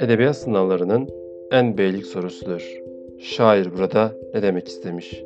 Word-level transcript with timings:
Edebiyat 0.00 0.36
sınavlarının 0.36 1.08
en 1.52 1.78
beylik 1.78 2.06
sorusudur. 2.06 2.82
Şair 3.18 3.72
burada 3.78 4.12
ne 4.34 4.42
demek 4.42 4.68
istemiş? 4.68 5.24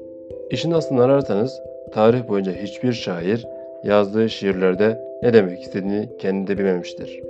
İşin 0.51 0.71
aslını 0.71 1.03
ararsanız 1.03 1.61
tarih 1.93 2.29
boyunca 2.29 2.53
hiçbir 2.53 2.93
şair 2.93 3.47
yazdığı 3.85 4.29
şiirlerde 4.29 5.05
ne 5.23 5.33
demek 5.33 5.63
istediğini 5.63 6.09
kendi 6.19 6.47
de 6.47 6.59
bilmemiştir. 6.59 7.23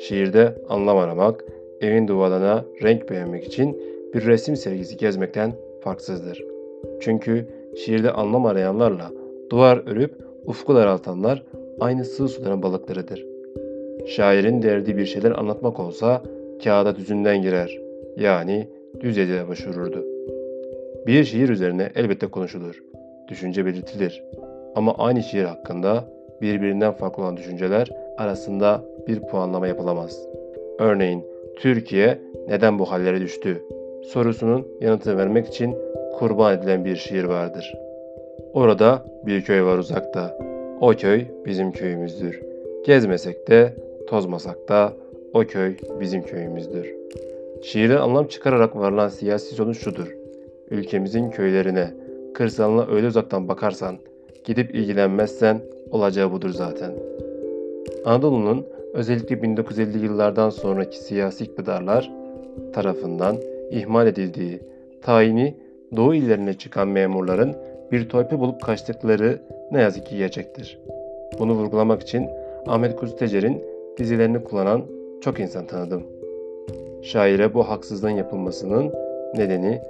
Şiirde 0.00 0.54
anlam 0.68 0.96
aramak, 0.96 1.44
evin 1.80 2.08
duvarlarına 2.08 2.64
renk 2.82 3.10
beğenmek 3.10 3.44
için 3.44 3.82
bir 4.14 4.26
resim 4.26 4.56
sergisi 4.56 4.96
gezmekten 4.96 5.52
farksızdır. 5.80 6.44
Çünkü 7.00 7.46
şiirde 7.76 8.12
anlam 8.12 8.46
arayanlarla 8.46 9.10
duvar 9.50 9.82
örüp 9.86 10.14
ufku 10.46 10.74
daraltanlar 10.74 11.42
aynı 11.80 12.04
sığ 12.04 12.28
suların 12.28 12.62
balıklarıdır. 12.62 13.26
Şairin 14.06 14.62
derdi 14.62 14.96
bir 14.96 15.06
şeyler 15.06 15.30
anlatmak 15.30 15.80
olsa 15.80 16.22
kağıda 16.64 16.96
düzünden 16.96 17.42
girer. 17.42 17.78
Yani 18.16 18.68
düz 19.00 19.16
yazıya 19.16 19.48
başvururdu. 19.48 20.04
Bir 21.06 21.24
şiir 21.24 21.48
üzerine 21.48 21.90
elbette 21.94 22.26
konuşulur. 22.26 22.82
Düşünce 23.28 23.66
belirtilir. 23.66 24.24
Ama 24.74 24.94
aynı 24.98 25.22
şiir 25.22 25.44
hakkında 25.44 26.04
birbirinden 26.40 26.92
farklı 26.92 27.22
olan 27.22 27.36
düşünceler 27.36 27.90
arasında 28.18 28.82
bir 29.08 29.20
puanlama 29.20 29.66
yapılamaz. 29.66 30.28
Örneğin 30.78 31.24
Türkiye 31.56 32.18
neden 32.48 32.78
bu 32.78 32.90
hallere 32.90 33.20
düştü 33.20 33.62
sorusunun 34.02 34.68
yanıtını 34.80 35.16
vermek 35.16 35.46
için 35.46 35.74
kurban 36.18 36.58
edilen 36.58 36.84
bir 36.84 36.96
şiir 36.96 37.24
vardır. 37.24 37.74
Orada 38.54 39.02
bir 39.26 39.44
köy 39.44 39.62
var 39.62 39.78
uzakta. 39.78 40.51
O 40.82 40.92
köy 40.92 41.24
bizim 41.46 41.72
köyümüzdür. 41.72 42.40
Gezmesek 42.86 43.48
de, 43.48 43.76
tozmasak 44.08 44.68
da 44.68 44.92
o 45.34 45.40
köy 45.40 45.76
bizim 46.00 46.22
köyümüzdür. 46.22 46.94
Şiirden 47.62 47.96
anlam 47.96 48.26
çıkararak 48.26 48.76
varılan 48.76 49.08
siyasi 49.08 49.54
sonuç 49.54 49.78
şudur. 49.78 50.16
Ülkemizin 50.70 51.30
köylerine, 51.30 51.90
kırsalına 52.34 52.86
öyle 52.86 53.06
uzaktan 53.06 53.48
bakarsan, 53.48 53.98
gidip 54.44 54.74
ilgilenmezsen 54.74 55.60
olacağı 55.90 56.32
budur 56.32 56.50
zaten. 56.50 56.92
Anadolu'nun 58.04 58.66
özellikle 58.92 59.42
1950 59.42 60.04
yıllardan 60.04 60.50
sonraki 60.50 60.98
siyasi 60.98 61.44
iktidarlar 61.44 62.12
tarafından 62.72 63.36
ihmal 63.70 64.06
edildiği, 64.06 64.60
tayini 65.02 65.61
Doğu 65.96 66.14
illerine 66.14 66.54
çıkan 66.54 66.88
memurların 66.88 67.56
bir 67.92 68.08
torpil 68.08 68.38
bulup 68.38 68.62
kaçtıkları 68.62 69.38
ne 69.70 69.80
yazık 69.80 70.06
ki 70.06 70.16
gerçektir. 70.16 70.78
Bunu 71.38 71.52
vurgulamak 71.52 72.02
için 72.02 72.28
Ahmet 72.66 72.96
Kutlu 72.96 73.16
Tecer'in 73.16 73.64
dizilerini 73.98 74.44
kullanan 74.44 74.82
çok 75.20 75.40
insan 75.40 75.66
tanıdım. 75.66 76.02
Şaire 77.02 77.54
bu 77.54 77.68
haksızlığın 77.68 78.10
yapılmasının 78.10 78.92
nedeni 79.36 79.80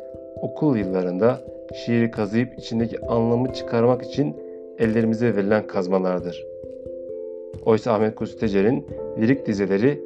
okul 0.42 0.77
yıllarında 0.77 1.41
şiiri 1.75 2.11
kazıyıp 2.11 2.58
içindeki 2.58 3.06
anlamı 3.06 3.53
çıkarmak 3.53 4.03
için 4.03 4.36
ellerimize 4.78 5.36
verilen 5.36 5.67
kazmalardır. 5.67 6.47
Oysa 7.67 7.92
Ahmet 7.92 8.14
Kutlu 8.14 8.39
Tecer'in 8.39 8.86
lirik 9.20 9.47
dizileri 9.47 10.00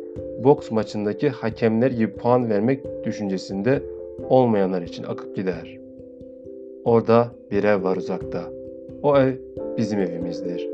boks 0.44 0.70
maçındaki 0.70 1.28
hakemler 1.28 1.90
gibi 1.90 2.12
puan 2.12 2.50
vermek 2.50 3.04
düşüncesinde 3.04 3.82
olmayanlar 4.28 4.82
için 4.82 5.02
akıp 5.02 5.36
gider. 5.36 5.85
Orada 6.86 7.28
bir 7.50 7.64
ev 7.64 7.82
var 7.82 7.96
uzakta. 7.96 8.42
O 9.02 9.16
ev 9.16 9.34
bizim 9.76 10.00
evimizdir. 10.00 10.68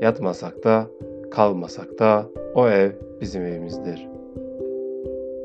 Yatmasak 0.00 0.64
da, 0.64 0.86
kalmasak 1.30 1.98
da 1.98 2.26
o 2.54 2.68
ev 2.68 2.90
bizim 3.20 3.44
evimizdir. 3.44 4.08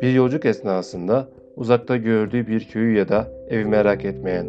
Bir 0.02 0.14
yolculuk 0.14 0.46
esnasında 0.46 1.28
uzakta 1.56 1.98
gördüğü 1.98 2.48
bir 2.48 2.64
köyü 2.64 2.98
ya 2.98 3.10
da 3.10 3.28
evi 3.50 3.66
merak 3.66 4.06
etmeyen, 4.06 4.48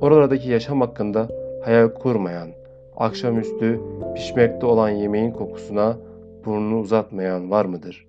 oralardaki 0.00 0.50
yaşam 0.50 0.80
hakkında 0.80 1.28
hayal 1.64 1.88
kurmayan, 1.88 2.48
akşamüstü 2.96 3.80
pişmekte 4.14 4.66
olan 4.66 4.88
yemeğin 4.88 5.32
kokusuna 5.32 5.96
burnunu 6.44 6.78
uzatmayan 6.78 7.50
var 7.50 7.64
mıdır? 7.64 8.06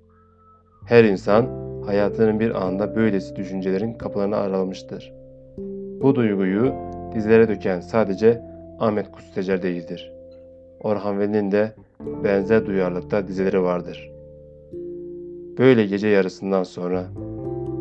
Her 0.86 1.03
insan 1.03 1.47
hayatının 1.86 2.40
bir 2.40 2.66
anda 2.66 2.96
böylesi 2.96 3.36
düşüncelerin 3.36 3.94
kapılarını 3.94 4.36
aralamıştır. 4.36 5.14
Bu 6.02 6.16
duyguyu 6.16 6.74
dizlere 7.16 7.47
döken 7.47 7.80
sadece 7.80 8.42
Ahmet 8.80 9.12
Kustutecer 9.12 9.62
değildir. 9.62 10.12
Orhan 10.80 11.20
Veli'nin 11.20 11.52
de 11.52 11.72
benzer 12.24 12.66
duyarlılıkta 12.66 13.28
dizileri 13.28 13.62
vardır. 13.62 14.12
Böyle 15.58 15.86
gece 15.86 16.08
yarısından 16.08 16.64
sonra 16.64 17.06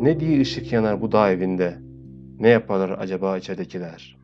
ne 0.01 0.21
diye 0.21 0.41
ışık 0.41 0.73
yanar 0.73 1.01
bu 1.01 1.13
dağ 1.13 1.33
evinde? 1.33 1.75
Ne 2.41 2.49
yaparlar 2.49 2.97
acaba 2.99 3.37
içeridekiler? 3.37 4.19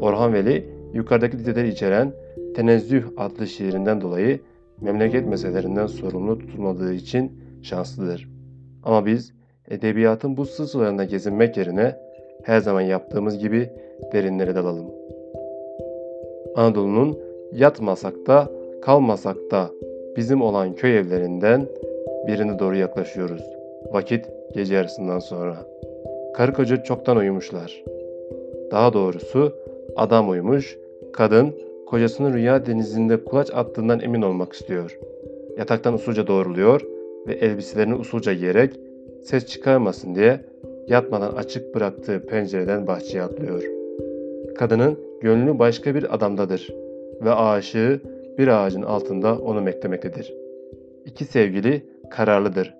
Orhan 0.00 0.32
Veli 0.32 0.68
yukarıdaki 0.94 1.38
dizeleri 1.38 1.68
içeren 1.68 2.12
Tenezzüh 2.54 3.04
adlı 3.16 3.46
şiirinden 3.46 4.00
dolayı 4.00 4.40
memleket 4.80 5.26
meselelerinden 5.26 5.86
sorumlu 5.86 6.38
tutulmadığı 6.38 6.94
için 6.94 7.40
şanslıdır. 7.62 8.28
Ama 8.82 9.06
biz 9.06 9.32
edebiyatın 9.68 10.36
bu 10.36 10.44
sızılarında 10.44 11.04
gezinmek 11.04 11.56
yerine 11.56 11.96
her 12.42 12.60
zaman 12.60 12.80
yaptığımız 12.80 13.38
gibi 13.38 13.70
derinlere 14.12 14.54
dalalım. 14.54 14.86
Anadolu'nun 16.56 17.18
yatmasak 17.52 18.26
da 18.26 18.50
kalmasak 18.82 19.36
da 19.50 19.70
bizim 20.16 20.42
olan 20.42 20.74
köy 20.74 20.98
evlerinden 20.98 21.66
birine 22.26 22.58
doğru 22.58 22.76
yaklaşıyoruz. 22.76 23.42
Vakit 23.92 24.26
gece 24.54 24.74
yarısından 24.74 25.18
sonra. 25.18 25.56
Karı 26.34 26.52
koca 26.52 26.82
çoktan 26.82 27.16
uyumuşlar. 27.16 27.84
Daha 28.70 28.92
doğrusu 28.92 29.52
adam 29.96 30.30
uyumuş, 30.30 30.78
kadın 31.12 31.54
kocasının 31.86 32.32
rüya 32.32 32.66
denizinde 32.66 33.24
kulaç 33.24 33.50
attığından 33.54 34.00
emin 34.00 34.22
olmak 34.22 34.52
istiyor. 34.52 34.98
Yataktan 35.58 35.94
usulca 35.94 36.26
doğruluyor 36.26 36.80
ve 37.26 37.34
elbiselerini 37.34 37.94
usulca 37.94 38.32
giyerek 38.32 38.80
ses 39.22 39.46
çıkarmasın 39.46 40.14
diye 40.14 40.40
yatmadan 40.88 41.32
açık 41.32 41.74
bıraktığı 41.74 42.26
pencereden 42.26 42.86
bahçeye 42.86 43.22
atlıyor. 43.22 43.62
Kadının 44.58 44.98
gönlü 45.20 45.58
başka 45.58 45.94
bir 45.94 46.14
adamdadır 46.14 46.74
ve 47.24 47.30
aşığı 47.30 48.00
bir 48.38 48.48
ağacın 48.48 48.82
altında 48.82 49.38
onu 49.38 49.66
beklemektedir. 49.66 50.34
İki 51.04 51.24
sevgili 51.24 51.82
kararlıdır. 52.10 52.74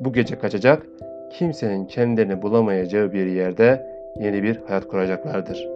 Bu 0.00 0.12
gece 0.12 0.38
kaçacak, 0.38 0.86
kimsenin 1.32 1.84
kendilerini 1.84 2.42
bulamayacağı 2.42 3.12
bir 3.12 3.26
yerde 3.26 3.86
yeni 4.20 4.42
bir 4.42 4.56
hayat 4.66 4.88
kuracaklardır. 4.88 5.68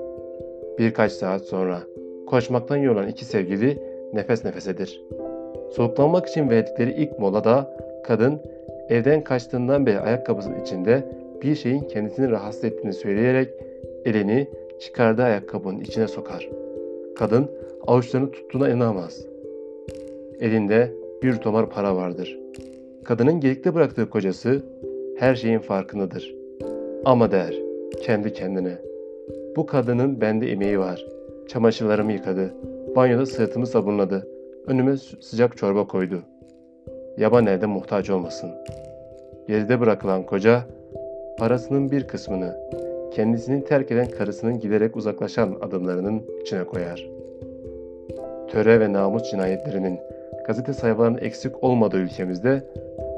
Birkaç 0.79 1.13
saat 1.13 1.43
sonra 1.43 1.79
koşmaktan 2.27 2.77
yorulan 2.77 3.09
iki 3.09 3.25
sevgili 3.25 3.79
nefes 4.13 4.45
nefesedir. 4.45 5.03
Soluklanmak 5.73 6.27
için 6.27 6.51
verdikleri 6.51 6.93
ilk 6.93 7.19
molada 7.19 7.77
kadın 8.05 8.41
evden 8.89 9.25
kaçtığından 9.25 9.87
beri 9.87 10.01
ayakkabısının 10.01 10.61
içinde 10.61 11.05
bir 11.45 11.55
şeyin 11.55 11.81
kendisini 11.81 12.31
rahatsız 12.31 12.65
ettiğini 12.65 12.93
söyleyerek 12.93 13.51
elini 14.05 14.49
çıkardığı 14.81 15.23
ayakkabının 15.23 15.81
içine 15.81 16.09
sokar. 16.09 16.49
Kadın 17.17 17.51
avuçlarını 17.87 18.31
tuttuğuna 18.31 18.69
inanamaz. 18.69 19.27
Elinde 20.41 20.93
bir 21.23 21.37
tomar 21.37 21.71
para 21.71 21.97
vardır. 21.97 22.39
Kadının 23.05 23.41
gelikte 23.41 23.75
bıraktığı 23.75 24.11
kocası 24.11 24.63
her 25.19 25.35
şeyin 25.35 25.59
farkındadır. 25.59 26.35
Ama 27.05 27.33
der 27.33 27.55
kendi 28.03 28.33
kendine. 28.33 28.79
Bu 29.57 29.67
kadının 29.67 30.21
bende 30.21 30.53
emeği 30.53 30.79
var. 30.79 31.07
Çamaşırlarımı 31.49 32.13
yıkadı. 32.13 32.55
Banyoda 32.97 33.27
sırtımı 33.27 33.67
sabunladı. 33.67 34.29
Önüme 34.67 34.97
sıcak 34.97 35.57
çorba 35.57 35.87
koydu. 35.87 36.23
Yaban 37.19 37.47
elde 37.47 37.67
muhtaç 37.67 38.11
olmasın. 38.11 38.51
Geride 39.49 39.81
bırakılan 39.81 40.27
koca 40.27 40.67
parasının 41.39 41.91
bir 41.91 42.05
kısmını 42.05 42.57
kendisini 43.15 43.65
terk 43.65 43.91
eden 43.91 44.11
karısının 44.11 44.61
giderek 44.61 44.97
uzaklaşan 44.97 45.57
adımlarının 45.61 46.23
içine 46.43 46.65
koyar. 46.65 47.11
Töre 48.49 48.81
ve 48.81 48.93
namus 48.93 49.31
cinayetlerinin 49.31 49.99
gazete 50.47 50.73
sayfalarının 50.73 51.19
eksik 51.19 51.65
olmadığı 51.65 51.99
ülkemizde 51.99 52.63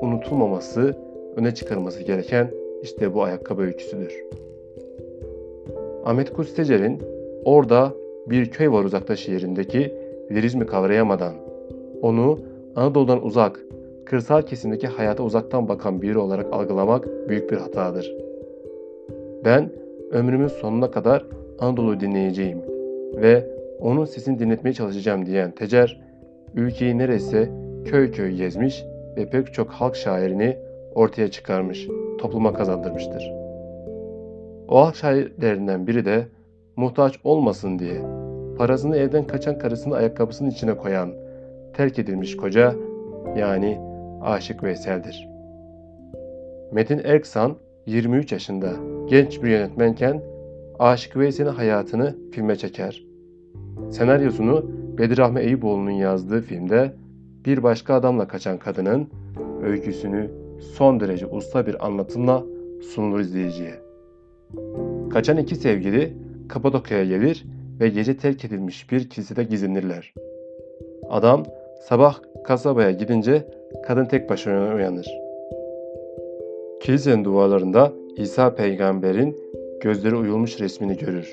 unutulmaması, 0.01 0.97
öne 1.37 1.55
çıkarılması 1.55 2.03
gereken 2.03 2.51
işte 2.83 3.15
bu 3.15 3.23
ayakkabı 3.23 3.63
öyküsüdür. 3.63 4.25
Ahmet 6.05 6.33
Kustecer'in 6.33 7.03
orada 7.45 7.93
bir 8.27 8.51
köy 8.51 8.71
var 8.71 8.85
uzakta 8.85 9.17
şiirindeki 9.17 9.95
lirizmi 10.31 10.67
kavrayamadan, 10.67 11.35
onu 12.03 12.39
Anadolu'dan 12.77 13.25
uzak, 13.25 13.61
kırsal 14.07 14.43
kesimdeki 14.43 14.87
hayata 14.87 15.23
uzaktan 15.23 15.69
bakan 15.69 16.03
biri 16.03 16.19
olarak 16.19 16.53
algılamak 16.53 17.29
büyük 17.29 17.51
bir 17.51 17.57
hatadır. 17.57 18.13
Ben 19.45 19.71
ömrümün 20.11 20.49
sonuna 20.49 20.91
kadar 20.91 21.27
Anadolu'yu 21.59 22.01
dinleyeceğim 22.01 22.59
ve 23.17 23.51
onun 23.81 24.05
sesini 24.05 24.39
dinletmeye 24.39 24.75
çalışacağım 24.75 25.27
diyen 25.27 25.51
Tecer, 25.51 26.01
ülkeyi 26.55 26.99
neresi 26.99 27.51
köy 27.85 28.11
köy 28.11 28.37
gezmiş 28.37 28.85
ve 29.17 29.31
pek 29.31 29.55
çok 29.55 29.71
halk 29.71 29.97
şairini 29.97 30.57
ortaya 30.95 31.31
çıkarmış, 31.31 31.89
topluma 32.19 32.53
kazandırmıştır. 32.53 33.33
O 34.69 34.87
halk 34.87 34.97
şairlerinden 34.97 35.87
biri 35.87 36.05
de 36.05 36.27
muhtaç 36.77 37.19
olmasın 37.25 37.79
diye 37.79 38.01
parasını 38.59 38.97
evden 38.97 39.27
kaçan 39.27 39.59
karısını 39.59 39.97
ayakkabısının 39.97 40.51
içine 40.51 40.77
koyan 40.77 41.13
terk 41.75 41.99
edilmiş 41.99 42.37
koca 42.37 42.75
yani 43.37 43.86
Aşık 44.27 44.63
Veysel'dir. 44.63 45.29
Metin 46.73 47.01
Erksan 47.05 47.57
23 47.87 48.33
yaşında 48.33 48.73
genç 49.09 49.43
bir 49.43 49.51
yönetmenken 49.51 50.23
Aşık 50.79 51.17
Veysel'in 51.17 51.51
hayatını 51.51 52.17
filme 52.33 52.57
çeker. 52.57 53.05
Senaryosunu 53.91 54.71
Bedirahme 54.99 55.43
Eyüboğlu'nun 55.43 55.91
yazdığı 55.91 56.41
filmde 56.41 56.93
bir 57.45 57.63
başka 57.63 57.95
adamla 57.95 58.29
kaçan 58.29 58.59
kadının 58.59 59.09
öyküsünü 59.63 60.31
son 60.61 61.01
derece 61.01 61.27
usta 61.27 61.67
bir 61.67 61.87
anlatımla 61.87 62.45
sunulur 62.83 63.21
izleyiciye. 63.21 63.75
Kaçan 65.11 65.37
iki 65.37 65.57
sevgili 65.57 66.17
Kapadokya'ya 66.49 67.05
gelir 67.05 67.47
ve 67.81 67.89
gece 67.89 68.17
terk 68.17 68.45
edilmiş 68.45 68.93
bir 68.93 69.11
kilisede 69.11 69.45
gizlenirler. 69.45 70.15
Adam 71.11 71.45
sabah 71.89 72.26
kasabaya 72.47 72.91
gidince 72.91 73.45
kadın 73.87 74.05
tek 74.05 74.31
başına 74.31 74.75
uyanır. 74.75 75.21
Kilisenin 76.81 77.25
duvarlarında 77.25 77.93
İsa 78.17 78.55
peygamberin 78.55 79.37
gözleri 79.81 80.17
uyulmuş 80.17 80.61
resmini 80.61 80.97
görür. 80.97 81.31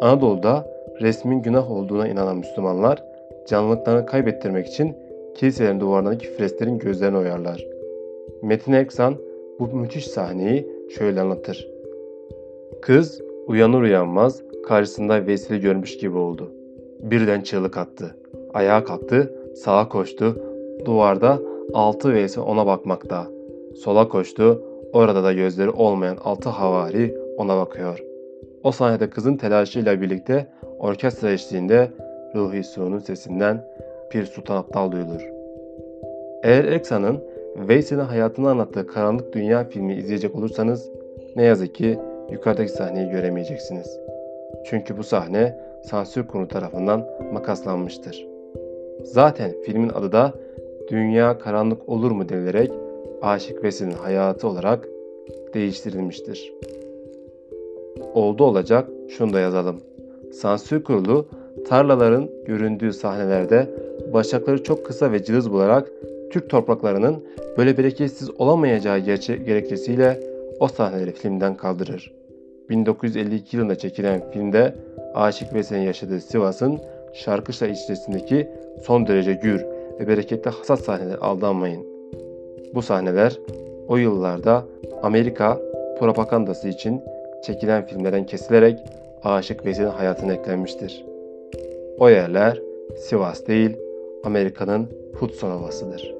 Anadolu'da 0.00 0.66
resmin 1.00 1.42
günah 1.42 1.70
olduğuna 1.70 2.08
inanan 2.08 2.36
Müslümanlar 2.36 3.04
canlılıklarını 3.48 4.06
kaybettirmek 4.06 4.66
için 4.66 4.96
kiliselerin 5.34 5.80
duvarlarındaki 5.80 6.26
fresklerin 6.26 6.78
gözlerini 6.78 7.18
oyarlar. 7.18 7.66
Metin 8.42 8.72
Eksan 8.72 9.14
bu 9.60 9.66
müthiş 9.66 10.06
sahneyi 10.06 10.68
şöyle 10.98 11.20
anlatır. 11.20 11.68
Kız 12.82 13.20
uyanır 13.46 13.82
uyanmaz 13.82 14.42
karşısında 14.66 15.26
Vesile 15.26 15.58
görmüş 15.58 15.98
gibi 15.98 16.18
oldu. 16.18 16.52
Birden 17.00 17.40
çığlık 17.40 17.76
attı. 17.76 18.16
Ayağa 18.54 18.84
kalktı, 18.84 19.43
sağa 19.54 19.88
koştu. 19.88 20.36
Duvarda 20.84 21.38
altı 21.72 22.14
Vesile 22.14 22.40
ona 22.40 22.66
bakmakta. 22.66 23.26
Sola 23.76 24.08
koştu. 24.08 24.62
Orada 24.92 25.24
da 25.24 25.32
gözleri 25.32 25.70
olmayan 25.70 26.16
altı 26.24 26.48
havari 26.48 27.14
ona 27.36 27.56
bakıyor. 27.56 28.04
O 28.62 28.72
sahnede 28.72 29.10
kızın 29.10 29.36
telaşıyla 29.36 30.00
birlikte 30.00 30.46
orkestra 30.78 31.30
eşliğinde 31.30 31.90
Ruhi 32.34 32.64
Su'nun 32.64 32.98
sesinden 32.98 33.64
Pir 34.10 34.24
Sultan 34.24 34.56
Aptal 34.56 34.92
duyulur. 34.92 35.30
Eğer 36.42 36.64
Eksa'nın 36.64 37.24
Veysel'in 37.56 38.00
hayatını 38.00 38.50
anlattığı 38.50 38.86
Karanlık 38.86 39.32
Dünya 39.32 39.64
filmi 39.64 39.94
izleyecek 39.94 40.34
olursanız 40.34 40.90
ne 41.36 41.44
yazık 41.44 41.74
ki 41.74 41.98
yukarıdaki 42.30 42.72
sahneyi 42.72 43.10
göremeyeceksiniz. 43.10 44.00
Çünkü 44.64 44.98
bu 44.98 45.02
sahne 45.02 45.58
sansür 45.82 46.26
kurulu 46.26 46.48
tarafından 46.48 47.06
makaslanmıştır. 47.32 48.33
Zaten 49.04 49.52
filmin 49.64 49.88
adı 49.88 50.12
da 50.12 50.32
Dünya 50.90 51.38
Karanlık 51.38 51.88
Olur 51.88 52.10
mu 52.10 52.28
denilerek 52.28 52.70
Aşık 53.22 53.64
Veysel'in 53.64 53.90
hayatı 53.90 54.48
olarak 54.48 54.88
değiştirilmiştir. 55.54 56.52
Oldu 58.14 58.44
olacak 58.44 58.88
şunu 59.08 59.32
da 59.32 59.40
yazalım. 59.40 59.80
Sansür 60.32 60.84
kurulu 60.84 61.26
tarlaların 61.68 62.30
göründüğü 62.46 62.92
sahnelerde 62.92 63.70
başakları 64.12 64.62
çok 64.62 64.86
kısa 64.86 65.12
ve 65.12 65.24
cılız 65.24 65.52
bularak 65.52 65.90
Türk 66.30 66.50
topraklarının 66.50 67.24
böyle 67.58 67.78
bereketsiz 67.78 68.30
olamayacağı 68.38 68.98
gerekçesiyle 68.98 70.20
o 70.60 70.68
sahneleri 70.68 71.12
filmden 71.12 71.56
kaldırır. 71.56 72.12
1952 72.70 73.56
yılında 73.56 73.78
çekilen 73.78 74.30
filmde 74.30 74.74
Aşık 75.14 75.54
Veysel'in 75.54 75.82
yaşadığı 75.82 76.20
Sivas'ın 76.20 76.80
Şarkışla 77.14 77.66
ilçesindeki 77.66 78.48
son 78.82 79.06
derece 79.06 79.34
gür 79.34 79.66
ve 80.00 80.08
bereketli 80.08 80.50
hasat 80.50 80.80
sahneleri 80.80 81.16
aldanmayın. 81.16 81.86
Bu 82.74 82.82
sahneler 82.82 83.38
o 83.88 83.96
yıllarda 83.96 84.64
Amerika 85.02 85.60
propagandası 85.98 86.68
için 86.68 87.02
çekilen 87.46 87.86
filmlerden 87.86 88.26
kesilerek 88.26 88.78
Aşık 89.22 89.66
Veysel'in 89.66 89.90
hayatına 89.90 90.32
eklenmiştir. 90.32 91.04
O 91.98 92.08
yerler 92.08 92.62
Sivas 92.96 93.46
değil, 93.46 93.76
Amerika'nın 94.24 94.88
Hudson 95.14 95.50
Ovası'dır. 95.50 96.14